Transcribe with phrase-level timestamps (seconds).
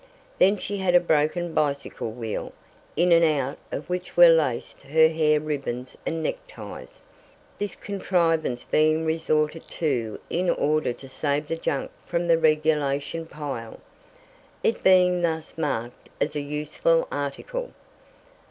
[0.39, 2.53] Then she had a broken bicycle wheel,
[2.95, 7.03] in and out of which were laced her hair ribbons and neckties,
[7.59, 13.79] this contrivance being resorted to in order to save the junk from the regulation pile
[14.63, 17.71] it being thus marked as a useful article.